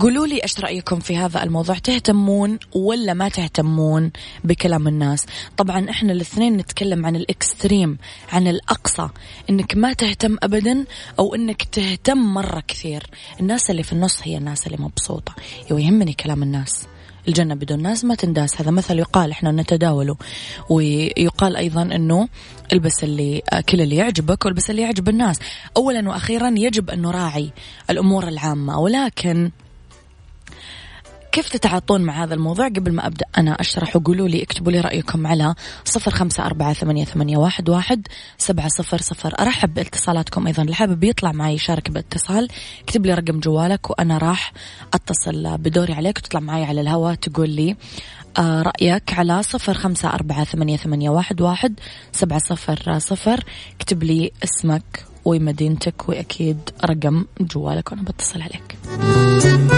قولوا 0.00 0.26
لي 0.26 0.42
إيش 0.42 0.60
رأيكم 0.60 1.00
في 1.00 1.16
هذا 1.16 1.42
الموضوع؟ 1.42 1.78
تهتمون 1.78 2.58
ولا 2.74 3.14
ما 3.14 3.28
تهتمون 3.28 4.10
بكلام 4.44 4.88
الناس؟ 4.88 5.26
طبعا 5.56 5.90
إحنا 5.90 6.12
الاثنين 6.12 6.56
نتكلم 6.56 7.06
عن 7.06 7.16
الإكستريم 7.16 7.98
عن 8.32 8.46
الأقصى 8.46 9.08
إنك 9.50 9.76
ما 9.76 9.92
تهتم 9.92 10.36
ابدا 10.42 10.84
أو 11.18 11.34
إنك 11.34 11.62
تهتم 11.62 12.18
مرة 12.18 12.62
كثير. 12.68 13.06
الناس 13.40 13.70
اللي 13.70 13.82
في 13.82 13.92
النص 13.92 14.20
هي 14.22 14.38
الناس 14.38 14.66
اللي 14.66 14.78
مبسوطة. 14.80 15.34
يهمني 15.70 16.12
كلام 16.12 16.42
الناس. 16.42 16.86
الجنة 17.28 17.54
بدون 17.54 17.82
ناس 17.82 18.04
ما 18.04 18.14
تنداس. 18.14 18.60
هذا 18.60 18.70
مثل 18.70 18.98
يقال 18.98 19.30
إحنا 19.30 19.52
نتداوله. 19.52 20.16
ويقال 20.70 21.56
أيضا 21.56 21.82
إنه 21.82 22.28
البس 22.72 23.04
اللي 23.04 23.42
كل 23.68 23.80
اللي 23.80 23.96
يعجبك 23.96 24.44
والبس 24.44 24.70
اللي 24.70 24.82
يعجب 24.82 25.08
الناس. 25.08 25.38
اولا 25.76 26.08
وأخيرا 26.08 26.54
يجب 26.56 26.90
أن 26.90 27.02
نراعي 27.02 27.50
الأمور 27.90 28.28
العامة. 28.28 28.78
ولكن 28.78 29.50
كيف 31.32 31.48
تتعاطون 31.48 32.00
مع 32.00 32.24
هذا 32.24 32.34
الموضوع؟ 32.34 32.68
قبل 32.68 32.92
ما 32.92 33.06
أبدأ 33.06 33.26
أنا 33.38 33.50
أشرح 33.60 33.96
وقولوا 33.96 34.28
لي 34.28 34.42
اكتبوا 34.42 34.72
لي 34.72 34.80
رأيكم 34.80 35.26
على 35.26 35.54
صفر 35.84 36.10
خمسة 36.10 36.46
أربعة 36.46 36.72
ثمانية, 36.72 37.04
ثمانية 37.04 37.36
واحد, 37.36 37.68
واحد 37.68 38.08
سبعة 38.38 38.68
صفر 38.68 38.98
صفر. 38.98 39.34
أرحب 39.40 39.74
باتصالاتكم 39.74 40.46
أيضا. 40.46 40.62
اللي 40.62 40.74
حابب 40.74 41.04
يطلع 41.04 41.32
معي 41.32 41.54
يشارك 41.54 41.90
باتصال 41.90 42.48
اكتب 42.84 43.06
لي 43.06 43.14
رقم 43.14 43.40
جوالك 43.40 43.90
وأنا 43.90 44.18
راح 44.18 44.52
أتصل 44.94 45.58
بدوري 45.58 45.92
عليك. 45.92 46.18
وتطلع 46.18 46.40
معي 46.40 46.64
على 46.64 46.80
الهواء 46.80 47.14
تقول 47.14 47.50
لي 47.50 47.76
آه، 48.38 48.62
رأيك 48.62 49.12
على 49.12 49.42
صفر 49.42 49.74
خمسة 49.74 50.08
أربعة 50.08 50.44
ثمانية, 50.44 50.76
ثمانية 50.76 51.10
واحد, 51.10 51.40
واحد 51.40 51.80
سبعة 52.12 52.38
صفر 52.38 52.98
صفر. 52.98 53.44
اكتب 53.80 54.02
لي 54.02 54.32
اسمك 54.44 55.04
ومدينتك 55.24 56.08
وأكيد 56.08 56.70
رقم 56.84 57.24
جوالك 57.40 57.92
وأنا 57.92 58.02
بتصل 58.02 58.42
عليك. 58.42 59.77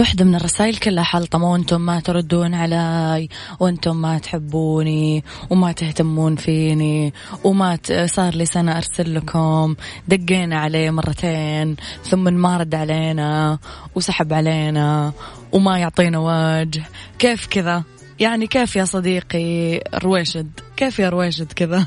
واحدة 0.00 0.24
من 0.24 0.34
الرسائل 0.34 0.76
كلها 0.76 1.04
حلطمة 1.04 1.52
وأنتم 1.52 1.80
ما 1.80 2.00
تردون 2.00 2.54
علي 2.54 3.28
وأنتم 3.60 3.96
ما 3.96 4.18
تحبوني 4.18 5.24
وما 5.50 5.72
تهتمون 5.72 6.36
فيني 6.36 7.14
وما 7.44 7.78
صار 8.04 8.34
لي 8.34 8.46
سنة 8.46 8.76
أرسل 8.76 9.14
لكم 9.14 9.74
دقينا 10.08 10.58
عليه 10.58 10.90
مرتين 10.90 11.76
ثم 12.04 12.32
ما 12.32 12.56
رد 12.56 12.74
علينا 12.74 13.58
وسحب 13.94 14.32
علينا 14.32 15.12
وما 15.52 15.78
يعطينا 15.78 16.18
وجه. 16.18 16.84
كيف 17.18 17.46
كذا؟ 17.46 17.82
يعني 18.20 18.46
كيف 18.46 18.76
يا 18.76 18.84
صديقي 18.84 19.80
رويشد؟ 19.94 20.50
كيف 20.76 20.98
يا 20.98 21.08
رويشد 21.08 21.52
كذا؟ 21.52 21.86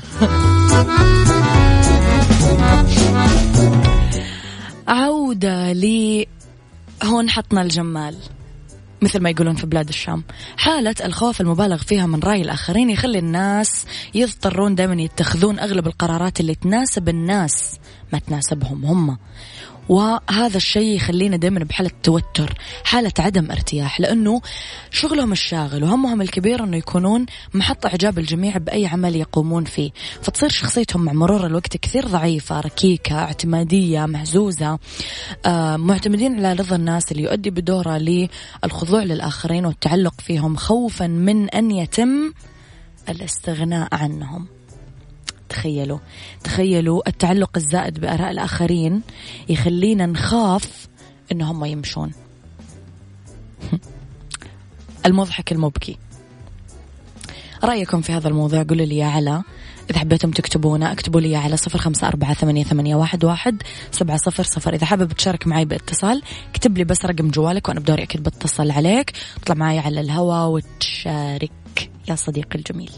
عودة 4.88 5.72
لي 5.72 6.26
هون 7.02 7.30
حطنا 7.30 7.62
الجمال 7.62 8.16
مثل 9.02 9.20
ما 9.20 9.30
يقولون 9.30 9.54
في 9.54 9.66
بلاد 9.66 9.88
الشام. 9.88 10.24
حالة 10.56 10.94
الخوف 11.04 11.40
المبالغ 11.40 11.76
فيها 11.76 12.06
من 12.06 12.20
رأي 12.20 12.42
الآخرين 12.42 12.90
يخلي 12.90 13.18
الناس 13.18 13.86
يضطرون 14.14 14.74
دائما 14.74 15.02
يتخذون 15.02 15.58
أغلب 15.58 15.86
القرارات 15.86 16.40
اللي 16.40 16.54
تناسب 16.54 17.08
الناس 17.08 17.78
ما 18.12 18.18
تناسبهم 18.18 18.84
هم. 18.84 19.18
وهذا 19.88 20.56
الشيء 20.56 20.96
يخلينا 20.96 21.36
دائما 21.36 21.64
بحالة 21.64 21.90
توتر 22.02 22.54
حالة 22.84 23.12
عدم 23.18 23.50
ارتياح 23.50 24.00
لأنه 24.00 24.40
شغلهم 24.90 25.32
الشاغل 25.32 25.84
وهمهم 25.84 26.22
الكبير 26.22 26.64
أنه 26.64 26.76
يكونون 26.76 27.26
محط 27.54 27.86
إعجاب 27.86 28.18
الجميع 28.18 28.56
بأي 28.58 28.86
عمل 28.86 29.16
يقومون 29.16 29.64
فيه. 29.64 29.90
فتصير 30.22 30.48
شخصيتهم 30.48 31.04
مع 31.04 31.12
مرور 31.12 31.46
الوقت 31.46 31.76
كثير 31.76 32.06
ضعيفة 32.06 32.60
ركيكة 32.60 33.18
اعتمادية 33.18 34.06
مهزوزة 34.06 34.78
آه 35.46 35.76
معتمدين 35.76 36.46
على 36.46 36.52
رضا 36.52 36.76
الناس 36.76 37.12
اللي 37.12 37.22
يؤدي 37.22 37.50
بدوره 37.50 37.98
للخضوع 37.98 39.02
للآخرين 39.02 39.66
والتعلق 39.66 40.20
فيهم 40.20 40.56
خوفا 40.56 41.06
من 41.06 41.48
أن 41.48 41.70
يتم 41.70 42.32
الاستغناء 43.08 43.88
عنهم. 43.92 44.59
تخيلوا. 45.50 45.98
تخيلوا 46.44 47.08
التعلق 47.08 47.50
الزائد 47.56 48.00
بآراء 48.00 48.30
الآخرين 48.30 49.02
يخلينا 49.48 50.06
نخاف 50.06 50.88
إن 51.32 51.42
هم 51.42 51.64
يمشون. 51.64 52.12
المضحك 55.06 55.52
المبكي. 55.52 55.98
رأيكم 57.64 58.00
في 58.00 58.12
هذا 58.12 58.28
الموضوع؟ 58.28 58.62
قولوا 58.62 58.86
لي 58.86 58.96
يا 58.96 59.06
علا. 59.06 59.42
إذا 59.90 59.98
حبيتم 59.98 60.30
تكتبونا 60.30 60.92
اكتبوا 60.92 61.20
لي 61.20 61.36
على 61.36 61.56
صفر 61.56 61.78
خمسة 61.78 62.08
أربعة 62.08 62.34
ثمانية, 62.34 62.64
ثمانية 62.64 62.94
واحد, 62.94 63.24
واحد 63.24 63.62
سبعة 63.90 64.16
صفر 64.16 64.42
صفر. 64.42 64.74
إذا 64.74 64.86
حابب 64.86 65.12
تشارك 65.12 65.46
معي 65.46 65.64
باتصال 65.64 66.22
اكتب 66.50 66.78
لي 66.78 66.84
بس 66.84 67.04
رقم 67.04 67.30
جوالك 67.30 67.68
وأنا 67.68 67.80
بدوري 67.80 68.02
أكيد 68.02 68.22
بتصل 68.22 68.70
عليك. 68.70 69.12
تطلع 69.42 69.54
معي 69.54 69.78
على 69.78 70.00
الهواء 70.00 70.48
وتشارك. 70.48 71.90
يا 72.08 72.14
صديقي 72.14 72.58
الجميل. 72.58 72.90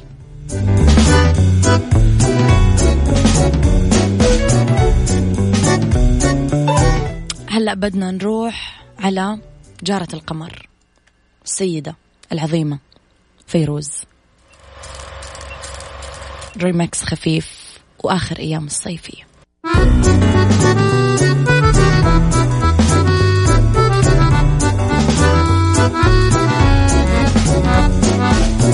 هلا 7.49 7.75
بدنا 7.75 8.11
نروح 8.11 8.85
على 8.99 9.39
جارة 9.83 10.09
القمر 10.15 10.69
السيدة 11.45 11.97
العظيمة 12.33 12.79
فيروز. 13.47 13.91
ريمكس 16.57 17.05
خفيف 17.05 17.79
وآخر 18.05 18.39
أيام 18.39 18.65
الصيفية. 18.67 19.23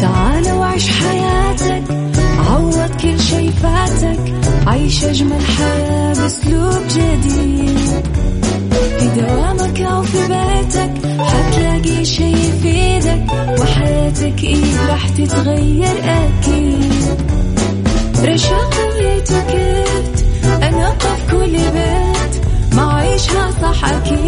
تعال 0.01 0.53
وعيش 0.53 0.91
حياتك 0.91 1.83
عوض 2.39 3.01
كل 3.03 3.21
شي 3.21 3.53
فاتك 3.53 4.28
عيش 4.89 5.05
أجمل 5.05 5.41
حياة 5.45 6.15
بأسلوب 6.15 6.83
جديد. 6.89 7.79
في 8.99 9.09
دوامك 9.21 9.81
أو 9.81 10.03
في 10.03 10.19
بيتك 10.19 11.21
حتلاقي 11.21 12.05
شي 12.05 12.33
يفيدك 12.33 13.25
وحياتك 13.61 14.45
إيه 14.45 14.87
راح 14.89 15.09
تتغير 15.09 15.97
أكيد. 16.05 16.93
رشاق 18.25 18.75
ويتوكيت 18.95 20.25
أنا 20.63 20.89
قف 20.91 21.31
كل 21.31 21.53
بيت 21.53 22.45
ما 22.77 22.93
عيشها 22.95 23.51
صح 23.63 23.85
أكيد. 23.85 24.28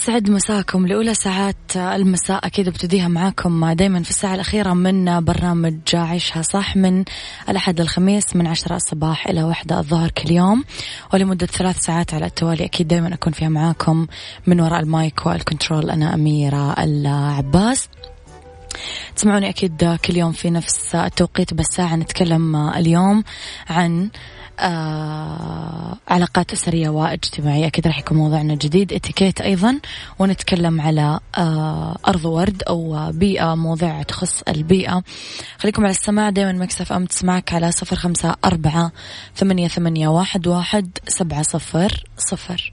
ويسعد 0.00 0.30
مساكم 0.30 0.86
لأولى 0.86 1.14
ساعات 1.14 1.76
المساء. 1.76 2.46
أكيد 2.46 2.68
ابتديها 2.68 3.08
معاكم 3.08 3.72
دايما 3.72 4.02
في 4.02 4.10
الساعة 4.10 4.34
الأخيرة 4.34 4.74
من 4.74 5.24
برنامج 5.24 5.78
عيشها 5.94 6.42
صح 6.42 6.76
من 6.76 7.04
الأحد 7.48 7.80
الخميس 7.80 8.36
من 8.36 8.46
عشرة 8.46 8.76
الصباح 8.76 9.26
إلى 9.26 9.42
واحدة 9.42 9.78
الظهر 9.78 10.10
كل 10.10 10.30
يوم. 10.30 10.64
ولمدة 11.14 11.46
ثلاث 11.46 11.80
ساعات 11.80 12.14
على 12.14 12.26
التوالي 12.26 12.64
أكيد 12.64 12.88
دايما 12.88 13.14
أكون 13.14 13.32
فيها 13.32 13.48
معاكم 13.48 14.06
من 14.46 14.60
وراء 14.60 14.80
ال 14.80 14.91
mic 14.91 15.26
وال 15.26 15.39
control. 15.39 15.90
أنا 15.90 16.14
أميرة 16.14 16.72
العباس. 16.72 17.88
تسمعوني 19.16 19.48
أكيد 19.48 19.98
كل 20.04 20.16
يوم 20.16 20.32
في 20.32 20.50
نفس 20.50 20.94
التوقيت 20.94 21.54
بس 21.54 21.66
ساعة 21.66 21.96
نتكلم 21.96 22.56
اليوم 22.56 23.24
عن 23.68 24.10
آه 24.60 25.96
علاقات 26.08 26.52
أسرية 26.52 26.88
واجتماعية 26.88 27.66
أكيد 27.66 27.86
راح 27.86 27.98
يكون 27.98 28.16
موضوعنا 28.16 28.54
جديد. 28.54 28.92
اتيكيت 28.92 29.40
أيضا 29.40 29.80
ونتكلم 30.18 30.80
على 30.80 31.20
آه 31.38 31.96
أرض 32.08 32.24
ورد 32.24 32.62
أو 32.68 33.10
بيئة 33.12 33.54
مواضيع 33.54 34.02
تخص 34.02 34.42
البيئة. 34.48 35.02
خليكم 35.58 35.82
على 35.82 35.90
السماع. 35.90 36.30
دائما 36.30 36.52
Mix 36.52 36.92
FM 36.92 37.04
تسمعك 37.04 37.52
على 37.52 37.72
صفر 37.72 37.96
خمسة 37.96 38.34
أربعة 38.44 38.92
ثمانية, 39.36 39.68
ثمانية 39.68 40.08
واحد, 40.08 40.46
واحد 40.46 40.98
سبعة 41.08 41.42
صفر 41.42 42.04
صفر. 42.18 42.72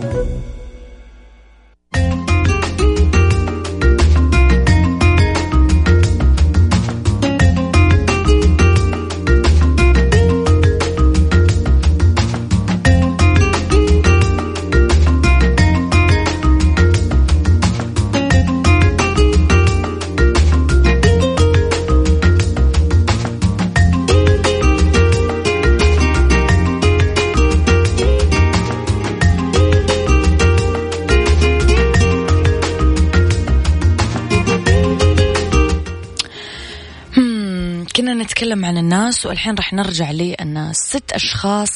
الناس 39.11 39.25
والحين 39.25 39.55
راح 39.55 39.73
نرجع 39.73 40.11
للناس 40.11 40.75
ست 40.75 41.11
أشخاص 41.11 41.71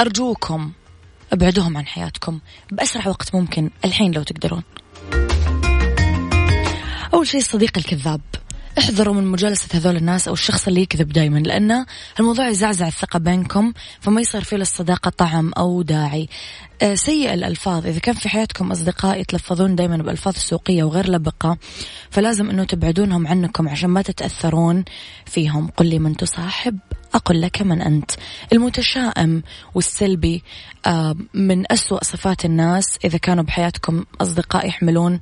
أرجوكم 0.00 0.72
أبعدوهم 1.32 1.76
عن 1.76 1.86
حياتكم 1.86 2.40
بأسرع 2.72 3.08
وقت 3.08 3.34
ممكن 3.34 3.70
الحين 3.84 4.12
لو 4.12 4.22
تقدرون. 4.22 4.62
أول 7.14 7.26
شيء 7.26 7.40
الصديق 7.40 7.78
الكذاب. 7.78 8.20
احذروا 8.78 9.14
من 9.14 9.26
مجالسة 9.26 9.78
هذول 9.78 9.96
الناس 9.96 10.28
أو 10.28 10.34
الشخص 10.34 10.68
اللي 10.68 10.82
يكذب 10.82 11.08
دايما 11.08 11.38
لأن 11.38 11.84
الموضوع 12.20 12.48
يزعزع 12.48 12.86
الثقة 12.86 13.18
بينكم 13.18 13.72
فما 14.00 14.20
يصير 14.20 14.44
فيه 14.44 14.56
للصداقة 14.56 15.10
طعم 15.10 15.52
أو 15.52 15.82
داعي. 15.82 16.28
آه، 16.82 16.94
سيء 16.94 17.34
الألفاظ. 17.34 17.86
إذا 17.86 17.98
كان 17.98 18.14
في 18.14 18.28
حياتكم 18.28 18.70
أصدقاء 18.70 19.20
يتلفظون 19.20 19.76
دايما 19.76 19.96
بألفاظ 19.96 20.36
سوقية 20.36 20.84
وغير 20.84 21.10
لبقة 21.10 21.56
فلازم 22.10 22.50
أنه 22.50 22.64
تبعدونهم 22.64 23.26
عنكم 23.26 23.68
عشان 23.68 23.90
ما 23.90 24.02
تتأثرون 24.02 24.84
فيهم. 25.26 25.70
قل 25.76 25.86
لي 25.86 25.98
من 25.98 26.16
تصاحب. 26.16 26.78
أقول 27.14 27.42
لك 27.42 27.62
من 27.62 27.82
أنت. 27.82 28.10
المتشائم 28.52 29.42
والسلبي 29.74 30.42
آه، 30.86 31.16
من 31.34 31.72
أسوأ 31.72 32.04
صفات 32.04 32.44
الناس 32.44 32.98
إذا 33.04 33.18
كانوا 33.18 33.44
بحياتكم 33.44 34.04
أصدقاء 34.20 34.66
يحملون 34.66 35.20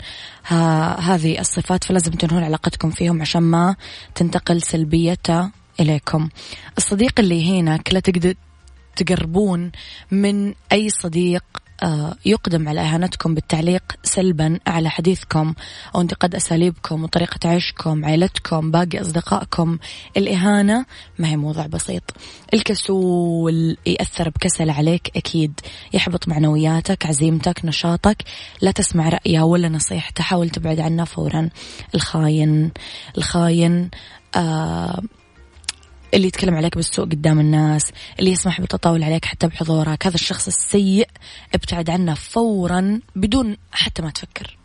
هذه 0.99 1.41
الصفات 1.41 1.85
فلازم 1.85 2.11
تنهون 2.11 2.45
علاقتكم 2.45 2.91
فيهم 2.91 3.21
عشان 3.21 3.43
ما 3.43 3.77
تنتقل 4.15 4.63
سلبيته 4.63 5.51
إليكم. 5.81 6.29
الصديق 6.79 7.21
اللي 7.21 7.61
هنا 7.61 7.81
لا 7.93 8.01
تقدر 8.01 8.35
تقربون 8.97 9.73
من 10.11 10.55
أي 10.73 10.91
صديق 10.91 11.45
يقدم 12.25 12.69
على 12.69 12.81
إهانتكم 12.81 13.35
بالتعليق 13.35 13.83
سلبا 14.03 14.59
على 14.67 14.91
حديثكم 14.91 15.55
أو 15.95 16.01
انتقاد 16.01 16.35
أساليبكم 16.35 17.05
وطريقة 17.05 17.49
عيشكم 17.49 18.05
عائلتكم 18.05 18.71
باقي 18.71 19.01
أصدقائكم. 19.01 19.79
الإهانة 20.17 20.87
ما 21.19 21.29
هي 21.29 21.37
موضوع 21.37 21.67
بسيط. 21.67 22.03
الكسول 22.55 23.77
يأثر 23.87 24.29
بكسل 24.29 24.71
عليك 24.71 25.17
أكيد. 25.17 25.61
يحبط 25.93 26.29
معنوياتك 26.29 27.07
عزيمتك 27.07 27.65
نشاطك. 27.65 28.23
لا 28.63 28.71
تسمع 28.71 29.09
رأيه 29.09 29.41
ولا 29.41 29.69
نصيحته 29.69 30.25
حاول 30.25 30.51
تبعد 30.51 30.81
عنه 30.81 31.05
فورا. 31.05 31.51
الخاين 31.95 32.73
الخاين 33.19 33.91
آه 34.37 35.03
اللي 36.17 36.29
يتكلم 36.29 36.55
عليك 36.55 36.77
بالسوء 36.77 37.05
قدام 37.05 37.41
الناس 37.41 37.83
اللي 38.19 38.31
يسمح 38.31 38.61
بالتطاول 38.61 39.03
عليك 39.03 39.25
حتى 39.25 39.47
بحضورك. 39.47 40.07
هذا 40.07 40.15
الشخص 40.15 40.47
السيء 40.47 41.09
ابتعد 41.55 41.91
عنه 41.91 42.15
فورا 42.15 43.01
بدون 43.17 43.57
حتى 43.73 44.03
ما 44.03 44.11
تفكر. 44.11 44.57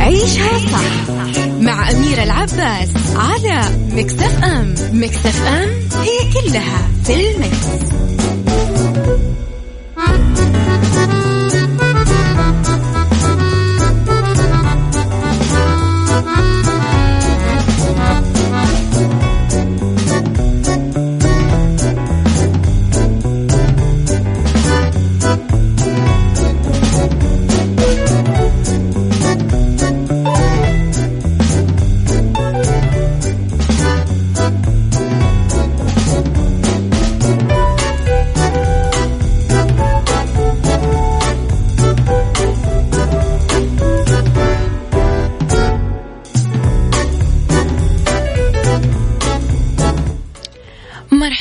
عيشها 0.00 0.58
صح 0.58 1.10
مع 1.60 1.90
أميرة 1.90 2.22
العباس 2.22 2.90
على 3.16 3.60
مكتف 3.92 4.44
أم. 4.44 4.74
مكتف 4.92 5.42
أم 5.42 5.68
هي 6.02 6.32
كلها 6.32 6.88
في 7.04 7.30
المكس. 7.30 7.66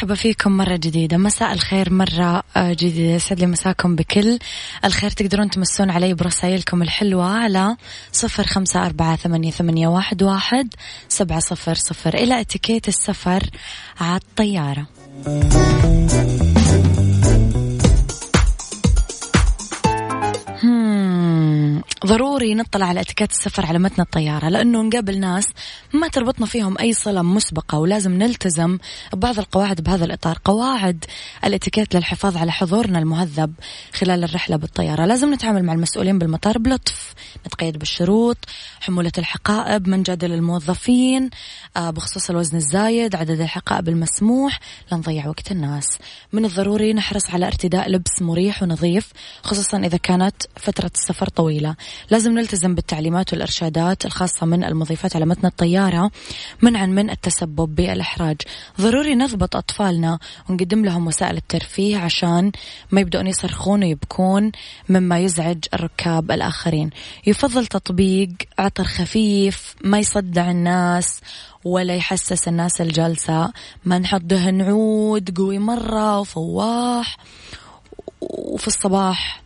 مرحبا 0.06 0.22
فيكم 0.22 0.52
مرة 0.52 0.76
جديدة. 0.76 1.18
مساء 1.18 1.54
الخير 1.54 1.94
مرة 1.94 2.44
آه، 2.58 2.74
جديدة. 2.74 3.16
يسعد 3.16 3.40
لي 3.40 3.46
مساكم 3.46 3.96
بكل 3.96 4.40
الخير. 4.86 5.10
تقدرون 5.10 5.50
تمسون 5.50 5.90
علي 5.90 6.14
برسائلكم 6.14 6.82
الحلوة 6.82 7.26
على 7.26 7.76
صفر 8.12 8.44
خمسة 8.44 8.86
أربعة 8.86 9.16
ثمانية 9.16 9.88
واحد, 9.88 10.24
واحد 10.24 10.74
سبعة 11.10 11.40
صفر 11.40 11.76
صفر. 11.76 12.14
إلى 12.14 12.42
إتيكيت 12.42 12.88
السفر 12.88 13.50
على 14.00 14.16
الطيارة. 14.16 14.88
ضروري 22.06 22.56
نطلع 22.56 22.86
على 22.86 23.02
اتيكيت 23.02 23.32
السفر 23.32 23.66
على 23.66 23.80
متن 23.80 24.02
الطيارة 24.02 24.50
لأنه 24.50 24.82
نقابل 24.82 25.20
ناس 25.20 25.48
ما 25.94 26.08
تربطنا 26.08 26.46
فيهم 26.46 26.78
أي 26.80 26.94
صلة 26.94 27.22
مسبقة 27.22 27.80
ولازم 27.80 28.12
نلتزم 28.12 28.78
ببعض 29.14 29.40
القواعد 29.40 29.82
بهذا 29.82 30.06
الإطار. 30.06 30.40
قواعد 30.46 31.06
الاتيكيت 31.44 31.96
للحفاظ 31.96 32.38
على 32.38 32.52
حضورنا 32.52 33.00
المهذب 33.00 33.54
خلال 33.94 34.24
الرحلة 34.24 34.56
بالطيارة. 34.56 35.06
لازم 35.06 35.34
نتعامل 35.34 35.64
مع 35.64 35.74
المسؤولين 35.74 36.20
بالمطار 36.20 36.58
بلطف 36.58 37.14
نتقيد 37.48 37.78
بالشروط 37.78 38.38
حمولة 38.82 39.12
الحقائب 39.18 39.88
من 39.88 40.04
جدل 40.04 40.32
الموظفين 40.32 41.30
آه، 41.78 41.90
بخصوص 41.90 42.30
الوزن 42.30 42.58
الزايد 42.58 43.16
عدد 43.16 43.42
الحقائب 43.42 43.90
المسموح 43.90 44.60
لا 44.92 44.98
نضيع 44.98 45.28
وقت 45.28 45.52
الناس. 45.52 45.98
من 46.34 46.46
الضروري 46.46 46.94
نحرص 46.94 47.30
على 47.30 47.48
ارتداء 47.48 47.90
لبس 47.90 48.22
مريح 48.22 48.64
ونظيف 48.64 49.12
خصوصا 49.44 49.78
إذا 49.78 49.98
كانت 49.98 50.36
فترة 50.56 50.92
السفر 50.96 51.28
طويلة. 51.30 51.76
لازم 52.12 52.32
نلتزم 52.32 52.76
بالتعليمات 52.76 53.34
والإرشادات 53.34 54.06
الخاصة 54.06 54.46
من 54.46 54.64
المضيفات 54.64 55.16
على 55.16 55.26
متن 55.26 55.48
الطيارة 55.48 56.12
منعا 56.62 56.86
من 56.86 57.10
التسبب 57.10 57.76
بالإحراج. 57.76 58.38
ضروري 58.82 59.16
نضبط 59.16 59.56
أطفالنا 59.56 60.20
ونقدم 60.50 60.86
لهم 60.86 61.08
وسائل 61.08 61.38
الترفيه 61.38 61.98
عشان 61.98 62.52
ما 62.92 63.02
يبدأون 63.02 63.28
يصرخون 63.28 63.84
ويبكون 63.84 64.52
مما 64.90 65.20
يزعج 65.20 65.58
الركاب 65.74 66.32
الآخرين. 66.32 66.90
يفضل 67.28 67.66
تطبيق 67.66 68.30
عطر 68.60 68.84
خفيف 68.84 69.76
ما 69.82 70.00
يصدع 70.00 70.52
الناس 70.52 71.22
ولا 71.64 71.96
يحسس 71.96 72.48
الناس 72.48 72.82
الجالسة 72.82 73.52
ما 73.86 74.00
نحط 74.00 74.22
دهن 74.22 74.62
عود 74.62 75.38
قوي 75.38 75.60
مرة 75.60 76.20
وفواح 76.20 77.18
وفي 78.22 78.68
الصباح. 78.68 79.45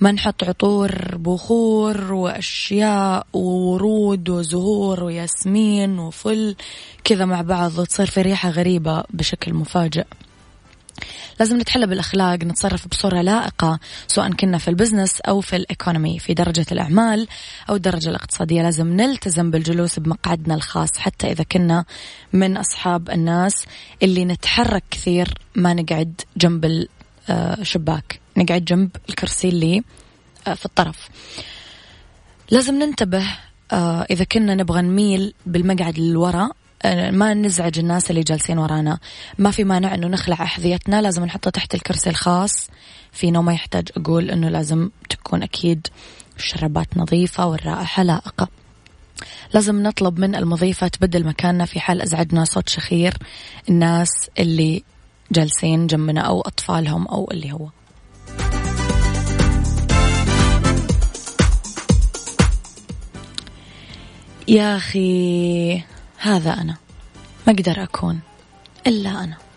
ما 0.00 0.12
نحط 0.12 0.44
عطور 0.44 1.16
بخور 1.16 2.12
وأشياء 2.12 3.26
وورود 3.32 4.28
وزهور 4.28 5.04
وياسمين 5.04 5.98
وفل. 5.98 6.56
كذا 7.04 7.24
مع 7.24 7.42
بعض 7.42 7.78
وتصير 7.78 8.06
في 8.06 8.22
ريحة 8.22 8.50
غريبة 8.50 9.04
بشكل 9.10 9.54
مفاجئ. 9.54 10.04
لازم 11.40 11.60
نتحلى 11.60 11.86
بالأخلاق 11.86 12.44
نتصرف 12.44 12.88
بصورة 12.88 13.20
لائقة 13.20 13.78
سواء 14.06 14.32
كنا 14.32 14.58
في 14.58 14.68
ال 14.68 14.74
business 14.74 15.20
أو 15.20 15.40
في 15.40 15.56
ال 15.56 15.63
economy. 15.63 16.18
في 16.18 16.34
درجة 16.34 16.66
الأعمال 16.72 17.28
أو 17.70 17.74
الدرجة 17.74 18.08
الاقتصادية 18.08 18.62
لازم 18.62 18.96
نلتزم 18.96 19.50
بالجلوس 19.50 19.98
بمقعدنا 19.98 20.54
الخاص 20.54 20.98
حتى 20.98 21.32
إذا 21.32 21.44
كنا 21.44 21.84
من 22.32 22.56
أصحاب 22.56 23.10
الناس 23.10 23.64
اللي 24.02 24.24
نتحرك 24.24 24.84
كثير 24.90 25.34
ما 25.54 25.74
نقعد 25.74 26.20
جنب 26.36 26.86
الشباك 27.30 28.20
نقعد 28.40 28.64
جنب 28.64 28.90
الكرسي 29.08 29.48
اللي 29.48 29.82
آه، 30.46 30.54
في 30.54 30.64
الطرف. 30.64 31.08
لازم 32.50 32.74
ننتبه 32.74 33.26
آه، 33.72 34.06
إذا 34.10 34.24
كنا 34.24 34.54
نبغى 34.54 34.82
نميل 34.82 35.34
بالمقعد 35.46 35.98
للوراء 35.98 36.50
آه، 36.82 37.10
ما 37.10 37.34
نزعج 37.34 37.78
الناس 37.78 38.10
اللي 38.10 38.22
جالسين 38.22 38.58
ورانا. 38.58 38.98
ما 39.38 39.50
في 39.50 39.64
مانع 39.64 39.94
إنه 39.94 40.06
نخلع 40.06 40.42
أحذيتنا 40.42 41.02
لازم 41.02 41.24
نحطها 41.24 41.50
تحت 41.50 41.74
الكرسي 41.74 42.10
الخاص. 42.10 42.70
فينا 43.12 43.40
ما 43.40 43.52
يحتاج 43.52 43.88
أقول 43.96 44.30
إنه 44.30 44.48
لازم 44.48 44.90
تكون 45.10 45.42
أكيد 45.42 45.86
الشرابات 46.36 46.96
نظيفة 46.96 47.46
والرائحة 47.46 48.02
لائقة 48.02 48.48
لازم 49.54 49.82
نطلب 49.82 50.18
من 50.18 50.34
المضيفة 50.34 50.88
تبدل 50.88 51.26
مكاننا 51.26 51.64
في 51.64 51.80
حال 51.80 52.02
أزعجنا 52.02 52.44
صوت 52.44 52.68
شخير. 52.68 53.14
الناس 53.68 54.10
اللي 54.38 54.82
جالسين 55.32 55.86
جنبنا 55.86 56.20
أو 56.20 56.40
أطفالهم 56.40 57.06
أو 57.06 57.30
اللي 57.30 57.52
هو. 57.52 57.68
يا 64.48 64.76
أخي 64.76 65.82
هذا 66.18 66.52
أنا. 66.52 66.76
ما 67.46 67.52
أقدر 67.52 67.82
أكون 67.82 68.20
إلا 68.86 69.10
أنا. 69.24 69.36